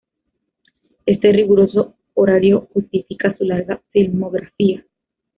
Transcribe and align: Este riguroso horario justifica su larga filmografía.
Este 1.05 1.31
riguroso 1.31 1.93
horario 2.15 2.67
justifica 2.73 3.37
su 3.37 3.43
larga 3.43 3.83
filmografía. 3.91 4.83